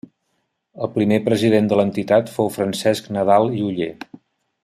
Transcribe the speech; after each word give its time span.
El 0.85 0.89
primer 0.95 1.19
president 1.27 1.69
de 1.73 1.77
l'entitat 1.81 2.33
fou 2.39 2.51
Francesc 2.57 3.13
Nadal 3.19 3.53
i 3.61 3.65
Oller. 3.69 3.93